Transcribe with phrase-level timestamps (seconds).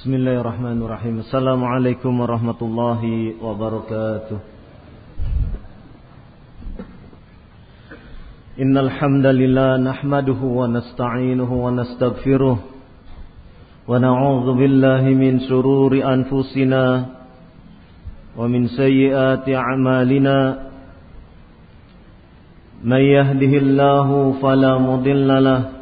[0.00, 1.28] Bismillahirrahmanirrahim.
[1.28, 4.40] Assalamualaikum warahmatullahi wabarakatuh.
[8.64, 12.56] Innal hamdalillah nahmaduhu wa nasta'inuhu wa nastaghfiruh
[13.84, 17.20] wa na'udzu billahi min shururi anfusina
[18.40, 20.64] wa min sayyiati a'malina.
[22.88, 25.76] Man yahdihillahu fala mudilla lahu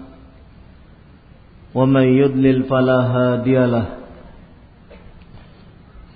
[1.71, 3.98] wa man yudlil fala hadiya.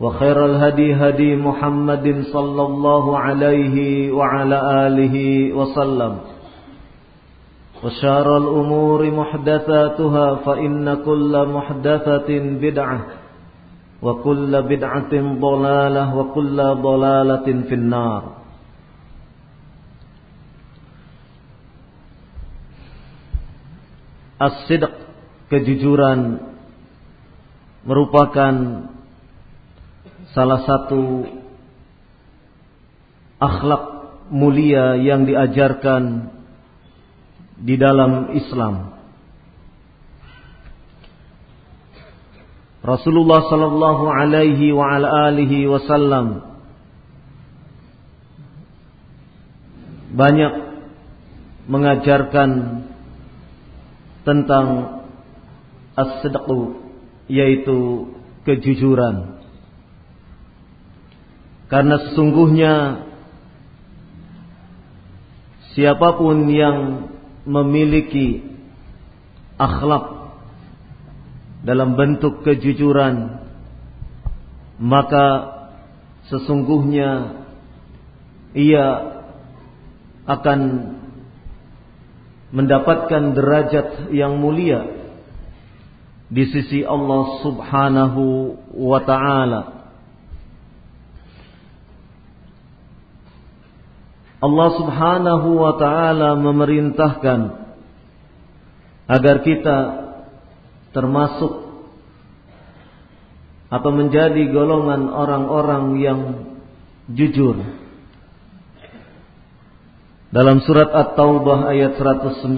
[0.00, 3.76] وخير الهدي هدي محمد صلى الله عليه
[4.12, 5.16] وعلى آله
[5.54, 6.14] وسلم.
[7.84, 12.28] وشار الأمور محدثاتها فإن كل محدثة
[12.64, 13.00] بدعة
[14.02, 18.22] وكل بدعة ضلالة وكل ضلالة في النار.
[24.40, 24.92] As-sidq
[25.52, 26.40] kejujuran
[27.84, 28.54] merupakan
[30.34, 31.30] salah satu
[33.38, 33.82] akhlak
[34.34, 36.34] mulia yang diajarkan
[37.62, 38.98] di dalam Islam.
[42.84, 46.44] Rasulullah sallallahu alaihi wa ala alihi wasallam
[50.12, 50.52] banyak
[51.64, 52.50] mengajarkan
[54.28, 54.66] tentang
[55.96, 56.76] as-sidqu
[57.30, 58.10] yaitu
[58.44, 59.43] kejujuran.
[61.68, 62.72] Karena sesungguhnya
[65.74, 67.08] siapa pun yang
[67.44, 68.46] memiliki
[69.58, 70.32] akhlak
[71.64, 73.40] dalam bentuk kejujuran
[74.80, 75.26] maka
[76.28, 77.40] sesungguhnya
[78.56, 78.86] ia
[80.24, 80.60] akan
[82.54, 84.86] mendapatkan derajat yang mulia
[86.30, 88.24] di sisi Allah Subhanahu
[88.72, 89.83] wa taala
[94.44, 97.40] Allah subhanahu wa ta'ala memerintahkan
[99.08, 99.78] agar kita
[100.92, 101.64] termasuk
[103.72, 106.20] atau menjadi golongan orang-orang yang
[107.08, 107.56] jujur.
[110.28, 112.54] Dalam surat At-Taubah ayat 119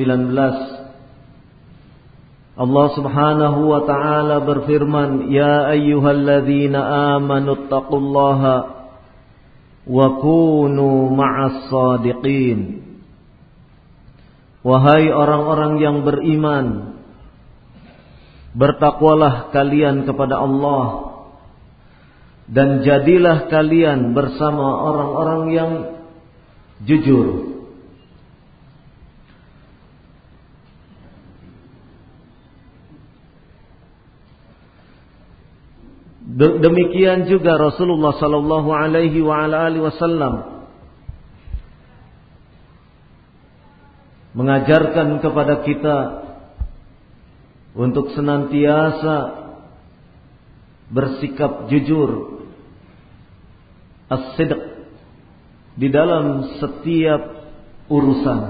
[2.57, 6.81] Allah Subhanahu wa taala berfirman, "Ya ayyuhalladzina
[7.21, 8.76] amanu taqullaha
[9.87, 11.71] wa kunu ma'as
[14.67, 16.99] Wahai orang-orang yang beriman
[18.51, 21.15] bertakwalah kalian kepada Allah
[22.51, 25.73] dan jadilah kalian bersama orang-orang yang
[26.83, 27.56] jujur
[36.37, 40.69] Demikian juga Rasulullah sallallahu alaihi wa alihi wasallam
[44.37, 45.99] mengajarkan kepada kita
[47.73, 49.49] untuk senantiasa
[50.93, 52.45] bersikap jujur
[54.13, 54.61] as-sidq
[55.81, 57.49] di dalam setiap
[57.89, 58.41] urusan.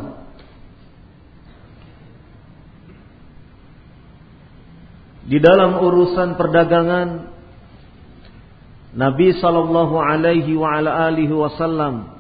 [5.31, 7.36] Di dalam urusan perdagangan
[8.97, 12.17] Nabi sallallahu alaihi wa ala alihi wasallam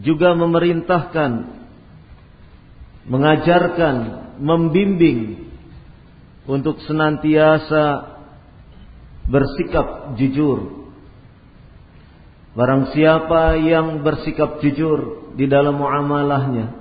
[0.00, 1.60] juga memerintahkan
[3.10, 3.96] mengajarkan,
[4.38, 5.50] membimbing
[6.46, 8.16] untuk senantiasa
[9.26, 10.88] bersikap jujur.
[12.54, 16.74] Barang siapa yang bersikap jujur di dalam muamalahnya,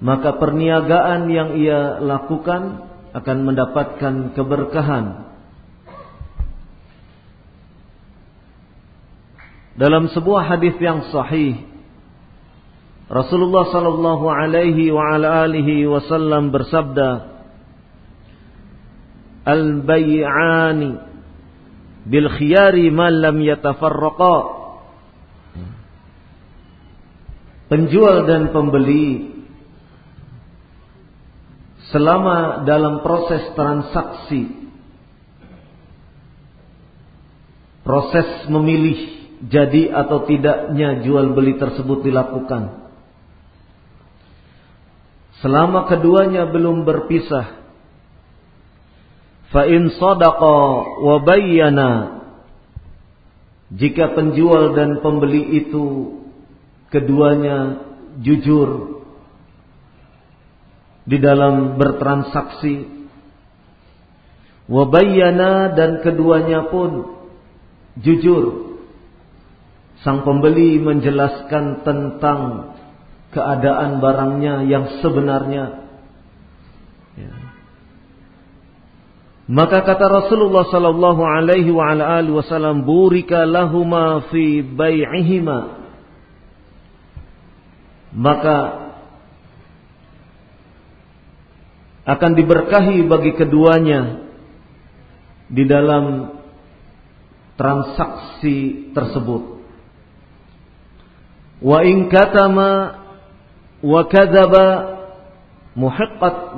[0.00, 5.27] maka perniagaan yang ia lakukan akan mendapatkan keberkahan.
[9.78, 11.62] Dalam sebuah hadis yang sahih,
[13.06, 17.38] Rasulullah sallallahu alaihi wa ala alihi wasallam bersabda,
[19.46, 20.98] al-bay'ani
[22.10, 24.58] bil khiyari ma lam yatafarraqa.
[27.68, 29.28] Penjual dan pembeli
[31.92, 34.48] selama dalam proses transaksi
[37.84, 42.90] proses memilih jadi atau tidaknya jual beli tersebut dilakukan.
[45.38, 47.58] Selama keduanya belum berpisah
[49.48, 50.60] Fa in sadaqa
[51.00, 52.20] wa bayyana
[53.72, 56.20] jika penjual dan pembeli itu
[56.92, 57.84] keduanya
[58.20, 59.00] jujur
[61.08, 63.08] di dalam bertransaksi
[64.68, 67.16] wa bayyana dan keduanya pun
[67.96, 68.67] jujur
[70.06, 72.72] sang pembeli menjelaskan tentang
[73.34, 75.84] keadaan barangnya yang sebenarnya
[77.18, 77.48] ya
[79.48, 85.88] maka kata Rasulullah sallallahu alaihi wa ala alihi wasallam burika lahuma fi bai'ihima.
[88.12, 88.56] Maka
[92.04, 94.28] akan diberkahi bagi keduanya
[95.48, 96.36] di dalam
[97.56, 99.57] transaksi tersebut.
[101.58, 103.02] Wa in katama
[103.82, 104.66] wa kadzaba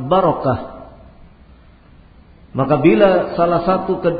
[0.09, 0.61] barakah
[2.51, 4.11] maka bila salah satu ke,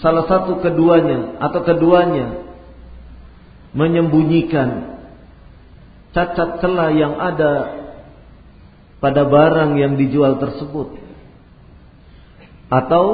[0.00, 2.46] salah satu keduanya atau keduanya
[3.76, 4.96] menyembunyikan
[6.16, 7.52] cacat celah yang ada
[9.02, 10.96] pada barang yang dijual tersebut
[12.70, 13.06] atau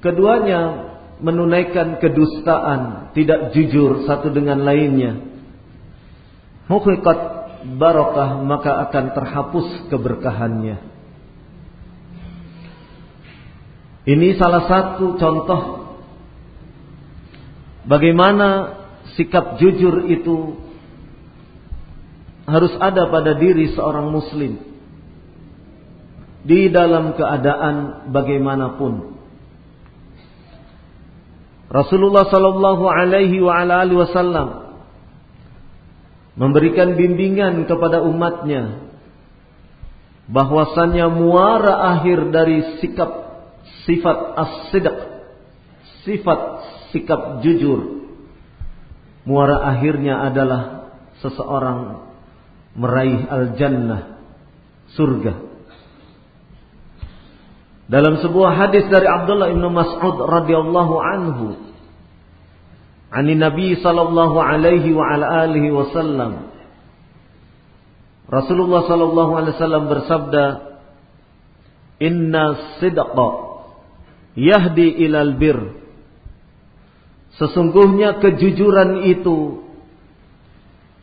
[0.00, 0.90] keduanya
[1.20, 5.29] menunaikan kedustaan, tidak jujur satu dengan lainnya.
[6.70, 7.18] Muhiqat
[7.66, 10.78] barakah maka akan terhapus keberkahannya.
[14.06, 15.62] Ini salah satu contoh
[17.90, 18.78] bagaimana
[19.18, 20.56] sikap jujur itu
[22.46, 24.62] harus ada pada diri seorang muslim
[26.46, 29.20] di dalam keadaan bagaimanapun.
[31.70, 34.69] Rasulullah sallallahu alaihi wa alihi wasallam
[36.40, 38.88] memberikan bimbingan kepada umatnya
[40.24, 43.10] bahwasannya muara akhir dari sikap
[43.84, 44.96] sifat as-sidq,
[46.08, 46.40] sifat
[46.96, 48.08] sikap jujur.
[49.28, 50.88] Muara akhirnya adalah
[51.20, 52.08] seseorang
[52.72, 54.16] meraih al-jannah,
[54.96, 55.34] surga.
[57.90, 61.69] Dalam sebuah hadis dari Abdullah bin Mas'ud radhiyallahu anhu,
[63.10, 66.50] ani Nabi sallallahu alaihi wa ala alihi wasallam
[68.30, 70.44] Rasulullah sallallahu alaihi wasallam bersabda,
[71.98, 73.50] "Inna sidqa
[74.38, 75.58] yahdi ilal bir.
[77.38, 79.66] Sesungguhnya kejujuran itu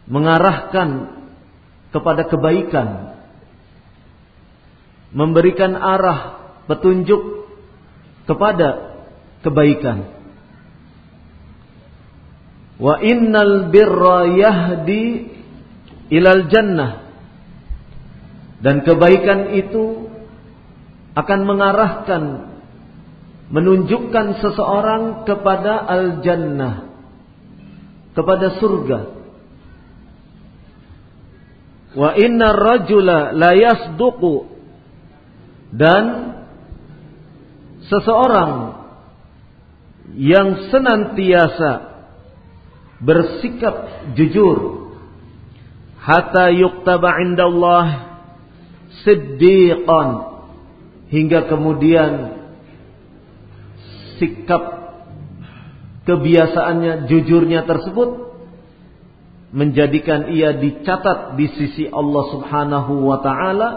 [0.08, 1.20] mengarahkan
[1.92, 3.20] kepada kebaikan.
[5.12, 7.48] Memberikan arah petunjuk
[8.28, 9.00] kepada
[9.44, 10.17] kebaikan.
[12.78, 15.34] Wa innal birra yahdi
[16.14, 17.10] ilal jannah.
[18.62, 20.10] Dan kebaikan itu
[21.18, 22.24] akan mengarahkan
[23.48, 26.92] menunjukkan seseorang kepada al-jannah,
[28.12, 29.00] kepada surga.
[31.98, 34.52] Wa inna rajula la yasduqu
[35.74, 36.04] dan
[37.88, 38.54] seseorang
[40.14, 41.87] yang senantiasa
[43.02, 43.76] bersikap
[44.18, 44.90] jujur.
[46.02, 47.86] Hatta yuktaba indallah
[49.04, 50.10] siddiqan.
[51.08, 52.12] Hingga kemudian
[54.20, 54.64] sikap
[56.04, 58.28] kebiasaannya, jujurnya tersebut
[59.56, 63.70] menjadikan ia dicatat di sisi Allah Subhanahu wa taala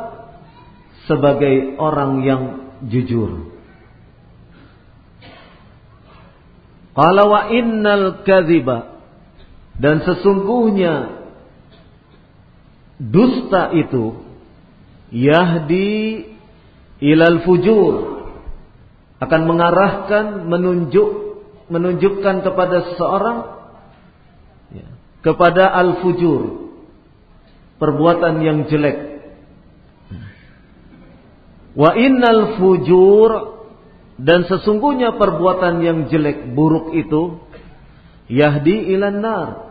[1.07, 2.43] sebagai orang yang
[2.91, 3.55] jujur.
[6.91, 9.00] Qala wa innal kadhiba
[9.81, 11.25] dan sesungguhnya
[13.01, 14.21] dusta itu
[15.09, 16.29] yahdi
[17.01, 18.21] ilal fujur
[19.25, 21.09] akan mengarahkan menunjuk
[21.73, 23.39] menunjukkan kepada seseorang
[24.77, 24.87] ya,
[25.25, 26.73] kepada al fujur
[27.81, 29.25] perbuatan yang jelek.
[31.73, 33.31] Wa innal fujur
[34.21, 37.41] dan sesungguhnya perbuatan yang jelek buruk itu
[38.29, 39.70] yahdi ilan nar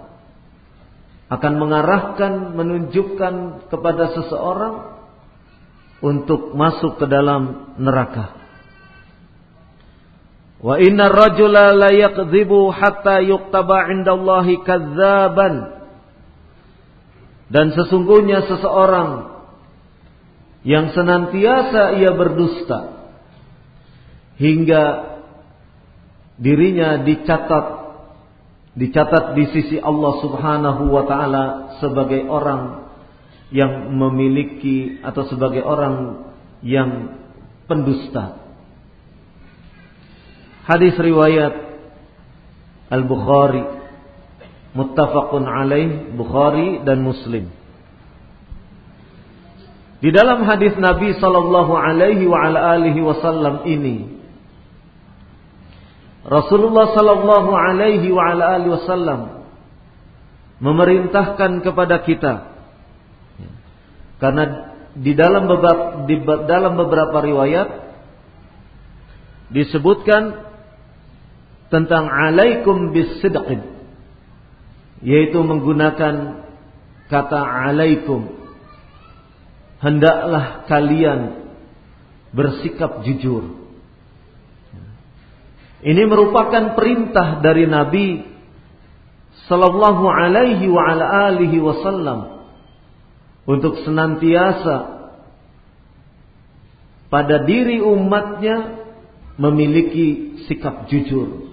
[1.29, 4.97] akan mengarahkan menunjukkan kepada seseorang
[6.01, 8.33] untuk masuk ke dalam neraka.
[10.59, 11.93] Wa inna rajula la
[12.73, 15.79] hatta yuktaba indallahi kadzaban.
[17.49, 19.41] Dan sesungguhnya seseorang
[20.65, 23.09] yang senantiasa ia berdusta
[24.37, 24.83] hingga
[26.37, 27.78] dirinya dicatat
[28.79, 31.43] dicatat di sisi Allah Subhanahu wa taala
[31.83, 32.87] sebagai orang
[33.51, 36.23] yang memiliki atau sebagai orang
[36.63, 37.19] yang
[37.67, 38.39] pendusta.
[40.63, 41.53] Hadis riwayat
[42.89, 43.63] Al-Bukhari
[44.77, 47.51] muttafaqun alaih Bukhari dan Muslim.
[49.99, 54.18] Di dalam hadis Nabi sallallahu alaihi wa ala alihi wasallam ini
[56.27, 59.47] Rasulullah sallallahu alaihi wa ala alihi wasallam
[60.59, 62.33] memerintahkan kepada kita.
[64.19, 67.69] Karena di dalam beberapa, di dalam beberapa riwayat
[69.55, 70.51] disebutkan
[71.71, 73.63] tentang alaikum bisidqin
[74.99, 76.43] yaitu menggunakan
[77.07, 78.35] kata alaikum.
[79.79, 81.47] Hendaklah kalian
[82.35, 83.58] bersikap jujur
[85.79, 88.27] ini merupakan perintah dari Nabi
[89.47, 92.49] sallallahu alaihi wa ala alihi wasallam
[93.47, 94.99] untuk senantiasa
[97.09, 98.85] pada diri umatnya
[99.39, 101.49] memiliki sikap jujur.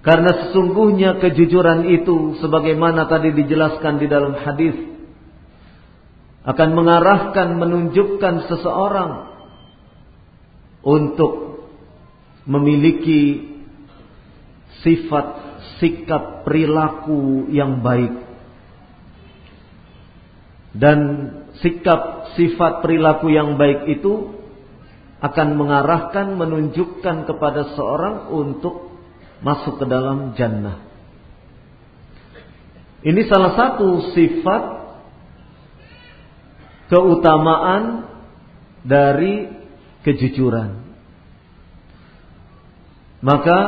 [0.00, 4.78] Karena sesungguhnya kejujuran itu sebagaimana tadi dijelaskan di dalam hadis
[6.48, 9.28] akan mengarahkan menunjukkan seseorang
[10.80, 11.47] untuk
[12.48, 13.44] memiliki
[14.80, 15.26] sifat
[15.78, 18.24] sikap perilaku yang baik
[20.72, 20.98] dan
[21.60, 24.38] sikap sifat perilaku yang baik itu
[25.18, 28.94] akan mengarahkan menunjukkan kepada seorang untuk
[29.42, 30.86] masuk ke dalam jannah.
[33.02, 34.62] Ini salah satu sifat
[36.90, 38.10] keutamaan
[38.82, 39.50] dari
[40.02, 40.87] kejujuran.
[43.18, 43.58] Maka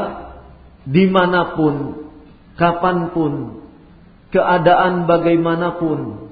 [0.87, 2.07] di mana pun,
[2.54, 3.33] kapan pun,
[4.30, 6.30] keadaan bagaimanapun,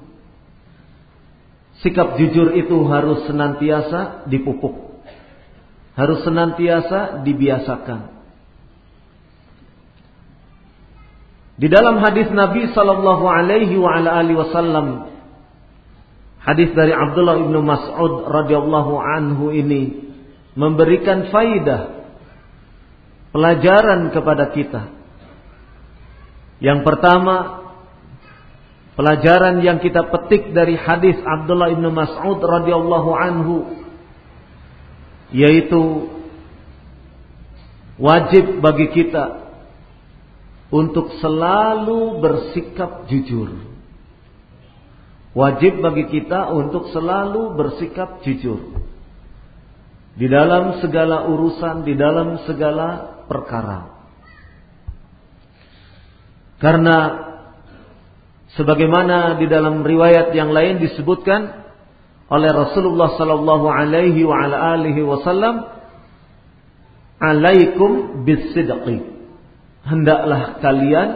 [1.79, 4.99] Sikap jujur itu harus senantiasa dipupuk.
[5.95, 8.19] Harus senantiasa dibiasakan.
[11.59, 15.11] Di dalam hadis Nabi sallallahu alaihi wa alihi wasallam
[16.39, 20.07] hadis dari Abdullah bin Mas'ud radhiyallahu anhu ini
[20.55, 21.98] memberikan faidah
[23.31, 24.81] pelajaran kepada kita.
[26.59, 27.59] Yang pertama,
[28.99, 33.55] Pelajaran yang kita petik dari hadis Abdullah bin Mas'ud radhiyallahu anhu
[35.31, 36.11] yaitu
[37.95, 39.55] wajib bagi kita
[40.67, 43.71] untuk selalu bersikap jujur.
[45.31, 48.83] Wajib bagi kita untuk selalu bersikap jujur.
[50.19, 54.01] Di dalam segala urusan, di dalam segala perkara.
[56.59, 56.97] Karena
[58.57, 61.69] sebagaimana di dalam riwayat yang lain disebutkan
[62.29, 65.65] oleh Rasulullah sallallahu alaihi wa ala alihi wasallam
[67.17, 69.01] alaikum bisidqi
[69.81, 71.09] hendaklah kalian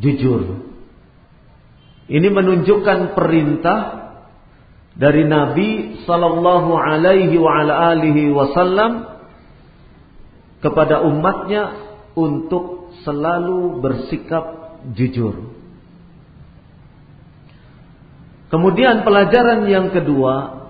[0.00, 0.64] jujur
[2.08, 3.78] ini menunjukkan perintah
[4.96, 9.03] dari Nabi sallallahu alaihi wa ala alihi wasallam
[10.64, 14.44] kepada umatnya untuk selalu bersikap
[14.96, 15.52] jujur.
[18.48, 20.64] Kemudian pelajaran yang kedua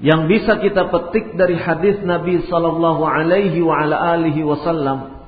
[0.00, 5.20] yang bisa kita petik dari hadis Nabi sallallahu alaihi wa ala alihi wasallam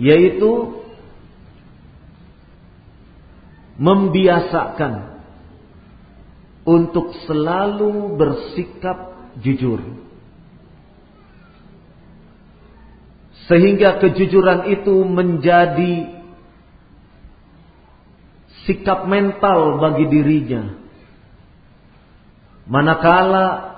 [0.00, 0.82] yaitu
[3.76, 5.20] membiasakan
[6.64, 9.84] untuk selalu bersikap jujur.
[13.52, 16.08] Sehingga kejujuran itu menjadi
[18.64, 20.72] sikap mental bagi dirinya.
[22.64, 23.76] Manakala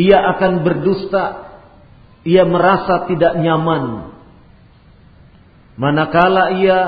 [0.00, 1.52] ia akan berdusta,
[2.24, 4.16] ia merasa tidak nyaman.
[5.76, 6.78] Manakala ia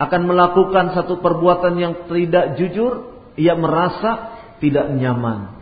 [0.00, 5.61] akan melakukan satu perbuatan yang tidak jujur, ia merasa tidak nyaman.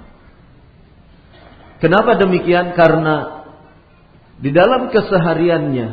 [1.81, 2.77] Kenapa demikian?
[2.77, 3.45] Karena
[4.37, 5.89] di dalam kesehariannya,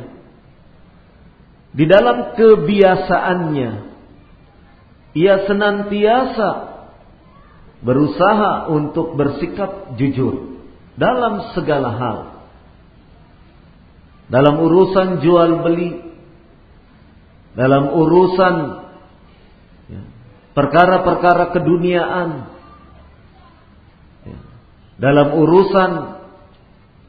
[1.71, 3.71] di dalam kebiasaannya,
[5.15, 6.49] ia senantiasa
[7.83, 10.59] berusaha untuk bersikap jujur
[10.99, 12.17] dalam segala hal.
[14.27, 16.03] Dalam urusan jual beli,
[17.55, 18.55] dalam urusan
[19.87, 20.01] ya,
[20.51, 22.56] perkara-perkara keduniaan,
[24.97, 25.91] dalam urusan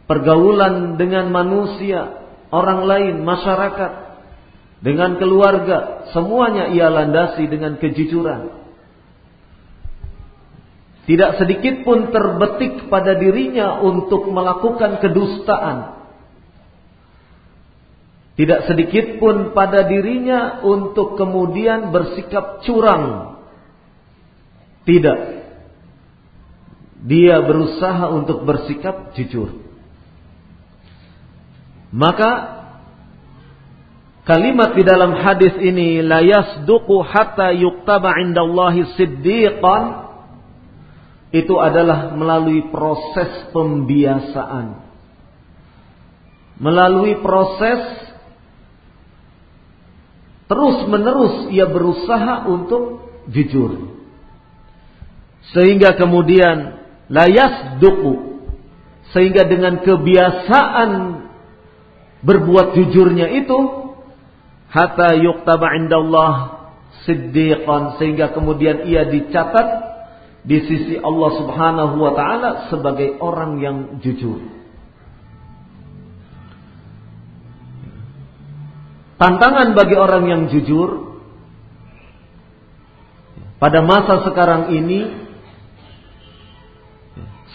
[0.05, 3.93] pergaulan dengan manusia, orang lain, masyarakat,
[4.79, 8.57] dengan keluarga, semuanya ia landasi dengan kejujuran.
[11.09, 15.97] Tidak sedikit pun terbetik pada dirinya untuk melakukan kedustaan.
[18.37, 23.35] Tidak sedikit pun pada dirinya untuk kemudian bersikap curang.
[24.85, 25.38] Tidak
[27.05, 29.55] dia berusaha untuk bersikap jujur.
[31.95, 32.61] Maka
[34.27, 40.11] kalimat di dalam hadis ini la yasduqu hatta yuktaba indallahi siddiqan
[41.33, 44.89] itu adalah melalui proses pembiasaan.
[46.59, 48.11] Melalui proses
[50.49, 53.95] terus menerus ia berusaha untuk jujur.
[55.55, 56.78] Sehingga kemudian
[57.09, 58.41] layas duku
[59.17, 60.91] sehingga dengan kebiasaan
[62.21, 63.59] berbuat jujurnya itu
[64.69, 66.33] hatta yuktaba indallah
[67.09, 69.89] siddiqan sehingga kemudian ia dicatat
[70.45, 74.41] di sisi Allah Subhanahu wa taala sebagai orang yang jujur.
[79.19, 81.19] Tantangan bagi orang yang jujur
[83.59, 85.28] pada masa sekarang ini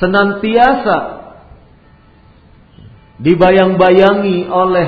[0.03, 0.97] senantiasa
[3.23, 4.87] dibayang-bayangi oleh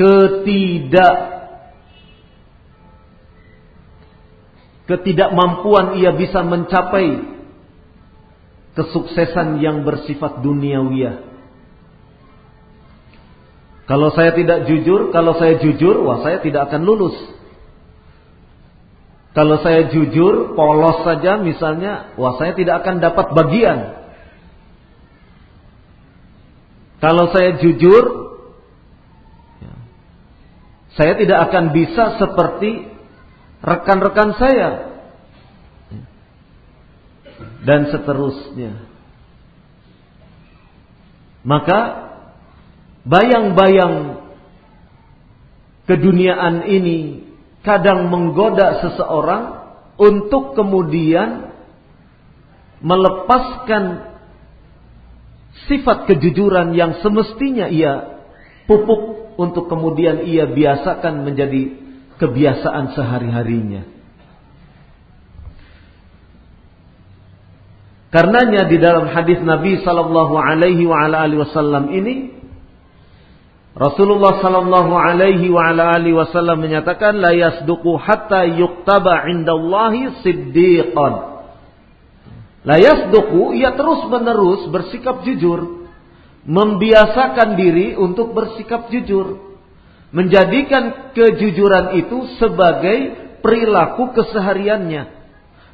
[0.00, 1.16] ketidak
[4.88, 7.20] ketidakmampuan ia bisa mencapai
[8.72, 11.28] kesuksesan yang bersifat duniawiyah.
[13.84, 17.14] Kalau saya tidak jujur, kalau saya jujur, wah saya tidak akan lulus.
[19.30, 23.78] Kalau saya jujur, polos saja misalnya, wah saya tidak akan dapat bagian.
[26.98, 28.04] Kalau saya jujur,
[29.62, 29.74] ya,
[30.98, 32.90] saya tidak akan bisa seperti
[33.62, 34.70] rekan-rekan saya.
[37.60, 38.82] Dan seterusnya.
[41.46, 41.80] Maka
[43.06, 44.26] bayang-bayang
[45.86, 47.29] keduniaan ini
[47.60, 49.44] kadang menggoda seseorang
[50.00, 51.52] untuk kemudian
[52.80, 54.16] melepaskan
[55.68, 58.24] sifat kejujuran yang semestinya ia
[58.64, 61.76] pupuk untuk kemudian ia biasakan menjadi
[62.16, 63.84] kebiasaan sehari-harinya.
[68.10, 72.39] Karenanya di dalam hadis Nabi sallallahu alaihi wasallam ini
[73.80, 81.40] Rasulullah sallallahu alaihi wa ala alihi wasallam menyatakan la yasduqu hatta yuktaba indallahi siddiqan.
[82.60, 85.88] La yasduqu ia terus-menerus bersikap jujur,
[86.44, 89.56] membiasakan diri untuk bersikap jujur,
[90.12, 95.08] menjadikan kejujuran itu sebagai perilaku kesehariannya.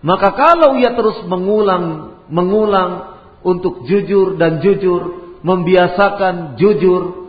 [0.07, 7.26] Maka kalau ia terus mengulang mengulang untuk jujur dan jujur, membiasakan jujur,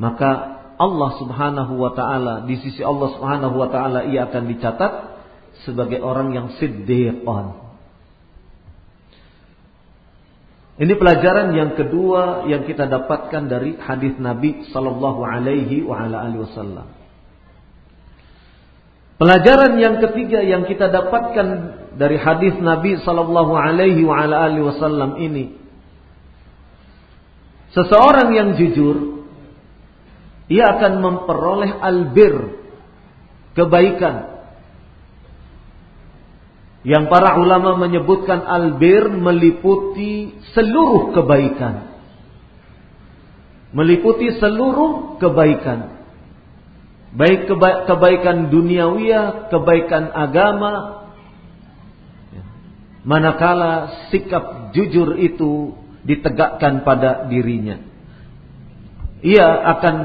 [0.00, 0.30] maka
[0.80, 4.92] Allah Subhanahu wa taala di sisi Allah Subhanahu wa taala ia akan dicatat
[5.68, 7.68] sebagai orang yang siddiqan.
[10.80, 16.88] Ini pelajaran yang kedua yang kita dapatkan dari hadis Nabi sallallahu alaihi wasallam.
[19.20, 21.46] Pelajaran yang ketiga yang kita dapatkan
[22.00, 24.00] dari hadis Nabi sallallahu alaihi
[24.64, 25.60] wasallam ini
[27.76, 29.19] seseorang yang jujur
[30.50, 32.34] ia akan memperoleh albir,
[33.54, 34.42] kebaikan.
[36.82, 41.86] Yang para ulama menyebutkan albir meliputi seluruh kebaikan.
[43.70, 46.02] meliputi seluruh kebaikan.
[47.14, 51.06] Baik keba kebaikan duniawiyah, kebaikan agama.
[53.06, 57.78] Manakala sikap jujur itu ditegakkan pada dirinya.
[59.22, 59.96] Ia akan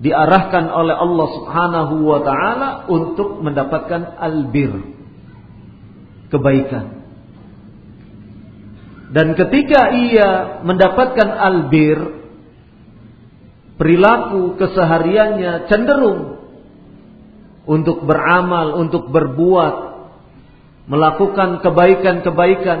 [0.00, 4.96] diarahkan oleh Allah Subhanahu wa taala untuk mendapatkan albir.
[6.32, 7.04] Kebaikan.
[9.10, 11.98] Dan ketika ia mendapatkan albir,
[13.76, 16.38] perilaku kesehariannya cenderung
[17.66, 19.74] untuk beramal, untuk berbuat,
[20.86, 22.80] melakukan kebaikan-kebaikan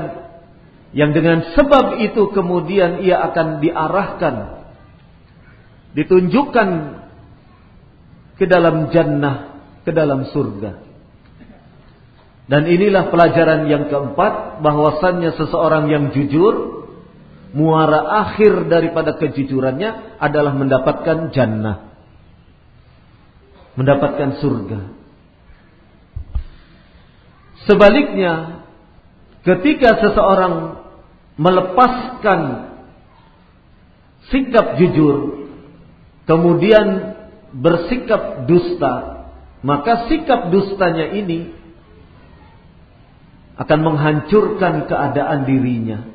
[0.94, 4.34] yang dengan sebab itu kemudian ia akan diarahkan,
[5.98, 6.68] ditunjukkan
[8.40, 10.80] ke dalam jannah, ke dalam surga.
[12.48, 16.88] Dan inilah pelajaran yang keempat bahwasannya seseorang yang jujur
[17.52, 21.92] muara akhir daripada kejujurannya adalah mendapatkan jannah.
[23.76, 24.80] Mendapatkan surga.
[27.68, 28.64] Sebaliknya,
[29.44, 30.80] ketika seseorang
[31.36, 32.40] melepaskan
[34.32, 35.46] sikap jujur,
[36.24, 37.09] kemudian
[37.54, 39.26] bersikap dusta,
[39.64, 41.54] maka sikap dustanya ini
[43.60, 46.10] akan menghancurkan keadaan dirinya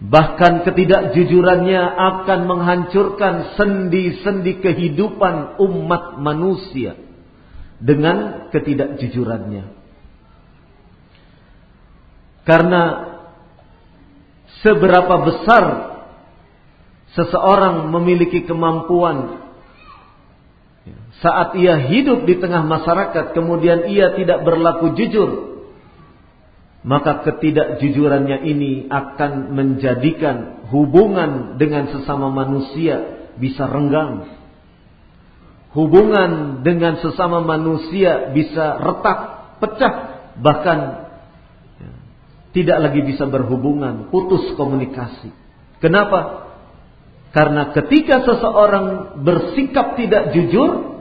[0.00, 6.96] Bahkan ketidakjujurannya akan menghancurkan sendi-sendi kehidupan umat manusia
[7.76, 9.76] dengan ketidakjujurannya.
[12.48, 12.82] Karena
[14.64, 15.64] seberapa besar
[17.12, 19.49] seseorang memiliki kemampuan
[21.20, 25.50] saat ia hidup di tengah masyarakat kemudian ia tidak berlaku jujur
[26.80, 34.40] maka ketidakjujurannya ini akan menjadikan hubungan dengan sesama manusia bisa renggang.
[35.76, 39.18] Hubungan dengan sesama manusia bisa retak,
[39.60, 39.94] pecah,
[40.40, 40.78] bahkan
[41.78, 41.92] ya,
[42.56, 45.30] tidak lagi bisa berhubungan, putus komunikasi.
[45.84, 46.49] Kenapa?
[47.30, 50.98] Karena ketika seseorang bersikap tidak jujur,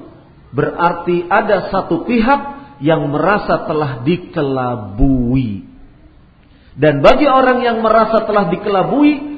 [0.54, 2.42] berarti ada satu pihak
[2.86, 5.70] yang merasa telah dikelabui
[6.80, 9.36] dan bagi orang yang merasa telah dikelabui,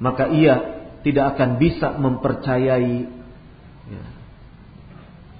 [0.00, 3.04] maka ia tidak akan bisa mempercayai
[3.92, 4.04] ya,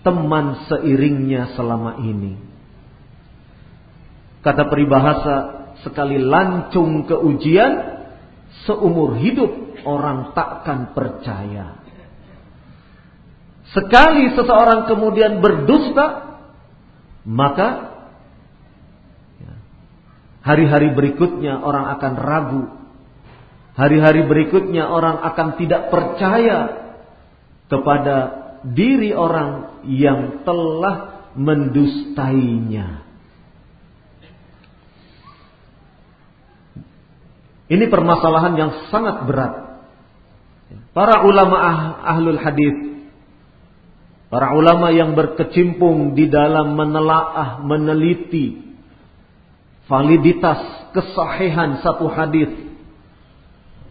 [0.05, 2.37] teman seiringnya selama ini.
[4.45, 5.37] Kata peribahasa,
[5.81, 7.73] sekali lancung ke ujian,
[8.69, 11.81] seumur hidup orang takkan percaya.
[13.73, 16.37] Sekali seseorang kemudian berdusta,
[17.25, 17.89] maka
[20.49, 22.65] Hari-hari berikutnya orang akan ragu.
[23.77, 26.89] Hari-hari berikutnya orang akan tidak percaya
[27.69, 28.17] kepada
[28.65, 33.05] diri orang yang telah mendustainya.
[37.69, 39.68] Ini permasalahan yang sangat berat.
[40.93, 41.81] Para ulama ah,
[42.17, 42.77] ahlul hadis,
[44.29, 48.69] para ulama yang berkecimpung di dalam menelaah, meneliti
[49.89, 52.53] validitas kesahihan satu hadis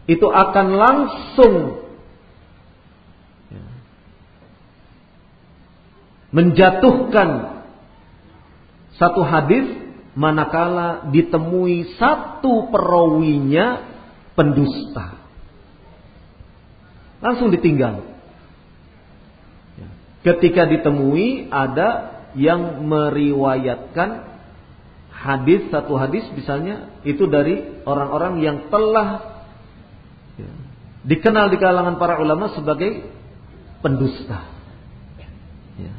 [0.05, 1.55] itu akan langsung
[6.29, 7.63] menjatuhkan
[8.97, 9.65] satu hadis
[10.17, 13.85] manakala ditemui satu perawinya
[14.33, 15.16] pendusta.
[17.17, 18.05] Langsung ditinggal.
[19.77, 19.87] Ya,
[20.33, 24.37] ketika ditemui ada yang meriwayatkan
[25.09, 29.41] hadis satu hadis misalnya itu dari orang-orang yang telah
[30.37, 30.51] ya,
[31.09, 33.01] dikenal di kalangan para ulama sebagai
[33.81, 34.45] pendusta.
[35.81, 35.93] Ya.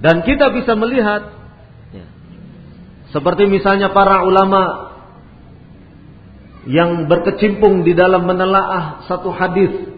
[0.00, 1.36] Dan kita bisa melihat
[3.16, 4.92] seperti misalnya para ulama
[6.66, 9.94] yang berkecimpung di dalam menelaah satu hadis.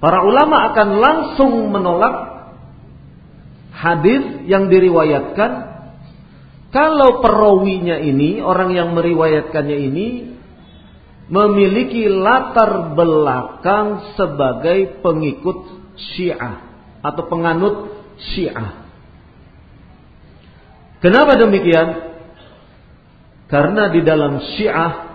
[0.00, 2.16] Para ulama akan langsung menolak
[3.72, 5.70] hadis yang diriwayatkan
[6.70, 10.08] kalau perawinya ini, orang yang meriwayatkannya ini
[11.26, 15.66] memiliki latar belakang sebagai pengikut
[16.14, 16.62] Syiah
[17.02, 17.90] atau penganut
[18.22, 18.86] Syiah.
[21.02, 21.88] Kenapa demikian?
[23.50, 25.09] Karena di dalam Syiah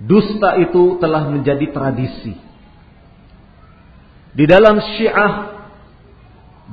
[0.00, 2.34] dusta itu telah menjadi tradisi.
[4.30, 5.32] Di dalam Syiah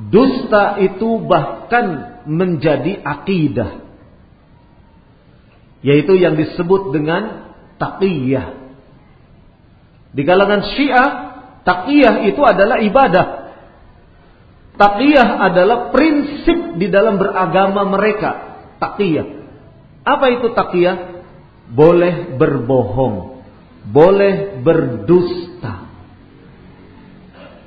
[0.08, 3.84] dusta itu bahkan menjadi akidah.
[5.82, 8.48] Yaitu yang disebut dengan taqiyah.
[10.14, 11.10] Di kalangan Syiah,
[11.62, 13.28] taqiyah itu adalah ibadah.
[14.78, 18.62] Taqiyah adalah prinsip di dalam beragama mereka.
[18.78, 19.28] Taqiyah.
[20.06, 21.17] Apa itu taqiyah?
[21.68, 23.44] Boleh berbohong,
[23.92, 25.88] boleh berdusta.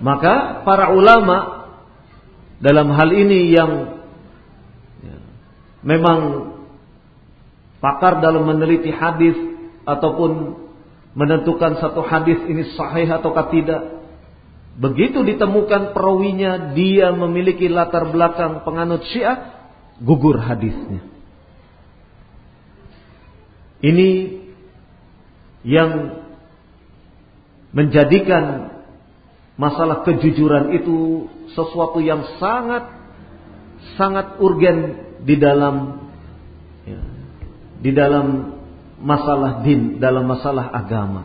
[0.01, 1.69] Maka para ulama
[2.61, 3.73] dalam hal ini yang
[5.05, 5.17] ya,
[5.85, 6.19] memang
[7.81, 9.37] pakar dalam meneliti hadis
[9.85, 10.57] ataupun
[11.13, 14.01] menentukan satu hadis ini sahih atau tidak.
[14.81, 19.69] Begitu ditemukan perawinya dia memiliki latar belakang penganut Syiah,
[20.01, 21.10] gugur hadisnya.
[23.81, 24.09] Ini
[25.65, 26.21] yang
[27.73, 28.75] menjadikan
[29.57, 32.89] masalah kejujuran itu sesuatu yang sangat
[33.97, 36.09] sangat urgen di dalam
[36.85, 37.01] ya,
[37.81, 38.57] di dalam
[39.01, 41.25] masalah din, dalam masalah agama.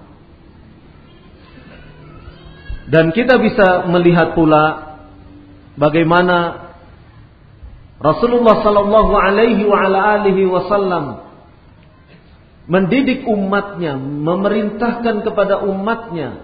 [2.85, 4.95] Dan kita bisa melihat pula
[5.73, 6.69] bagaimana
[7.97, 11.24] Rasulullah sallallahu alaihi wa ala wasallam
[12.65, 16.41] mendidik umatnya, memerintahkan kepada umatnya.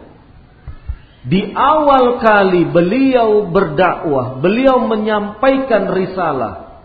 [1.21, 6.81] Di awal kali beliau berdakwah, beliau menyampaikan risalah.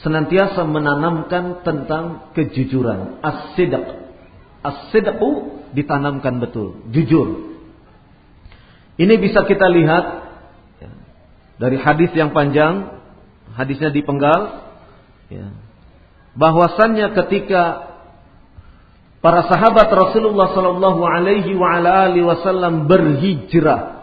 [0.00, 3.84] Senantiasa menanamkan tentang kejujuran, as-sidq.
[4.62, 5.30] As-sidqu
[5.74, 7.58] ditanamkan betul, jujur.
[8.96, 10.04] Ini bisa kita lihat
[10.80, 10.92] ya,
[11.58, 13.00] dari hadis yang panjang,
[13.58, 14.70] hadisnya dipenggal,
[15.28, 15.50] ya,
[16.34, 17.90] bahwasannya ketika
[19.20, 24.00] para sahabat Rasulullah Sallallahu Alaihi Wasallam berhijrah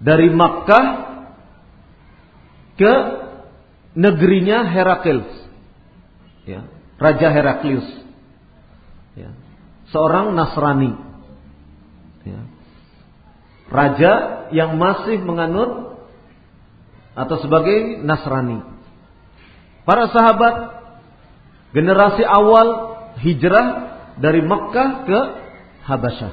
[0.00, 0.86] dari Makkah
[2.74, 2.94] ke
[3.94, 5.30] negerinya Heraklius,
[6.44, 6.66] ya,
[6.98, 7.88] Raja Heraklius,
[9.14, 9.30] ya,
[9.94, 10.92] seorang Nasrani,
[12.26, 12.40] ya,
[13.70, 14.12] raja
[14.50, 15.94] yang masih menganut
[17.14, 18.60] atau sebagai Nasrani.
[19.86, 20.83] Para sahabat
[21.74, 22.68] Generasi awal
[23.18, 23.66] hijrah
[24.22, 25.20] dari Mekah ke
[25.90, 26.32] Habasyah.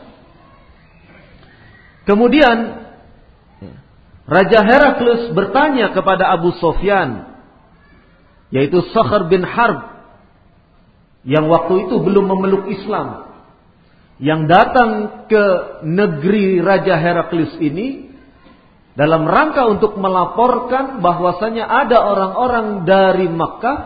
[2.05, 2.57] Kemudian
[4.29, 7.41] Raja Heraklius bertanya kepada Abu Sofyan,
[8.53, 9.81] yaitu Sakhar bin Harb,
[11.25, 13.33] yang waktu itu belum memeluk Islam,
[14.21, 15.45] yang datang ke
[15.89, 18.13] negeri Raja Heraklius ini
[18.93, 23.77] dalam rangka untuk melaporkan bahwasanya ada orang-orang dari Makkah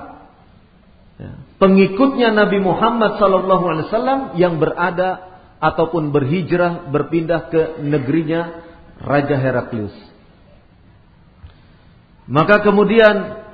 [1.57, 8.63] pengikutnya Nabi Muhammad SAW yang berada ataupun berhijrah berpindah ke negerinya
[9.01, 9.95] Raja Heraklius.
[12.25, 13.45] Maka kemudian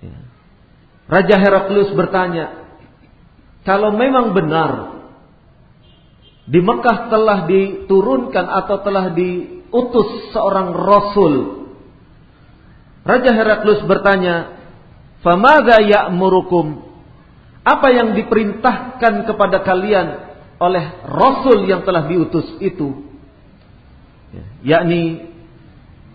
[0.00, 0.16] ya,
[1.04, 2.76] Raja Heraklius bertanya,
[3.62, 5.00] kalau memang benar
[6.48, 11.34] di Mekah telah diturunkan atau telah diutus seorang rasul.
[13.04, 14.59] Raja Heraklius bertanya,
[15.20, 16.88] Famadha ya'murukum?
[17.60, 23.04] Apa yang diperintahkan kepada kalian oleh Rasul yang telah diutus itu?
[24.32, 24.44] Ya,
[24.80, 25.28] yakni